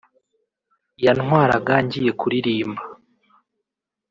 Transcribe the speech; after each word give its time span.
yantwaraga 1.03 1.73
ngiye 1.85 2.11
kuririmba 2.19 2.81